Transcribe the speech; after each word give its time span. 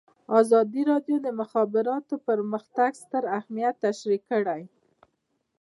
ازادي 0.39 0.81
راډیو 0.91 1.17
د 1.21 1.23
د 1.25 1.27
مخابراتو 1.39 2.15
پرمختګ 2.27 2.91
ستر 3.03 3.23
اهميت 3.39 3.75
تشریح 3.85 4.21
کړی. 4.31 4.61